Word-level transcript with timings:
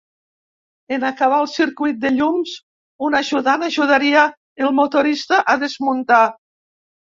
En 0.95 1.03
acabar 1.09 1.41
el 1.43 1.49
circuit 1.55 1.99
de 2.05 2.11
llums, 2.15 2.55
un 3.09 3.19
ajudant 3.21 3.67
ajudaria 3.69 4.25
el 4.67 4.75
motorista 4.81 5.43
a 5.55 5.59
desmuntar. 5.67 6.27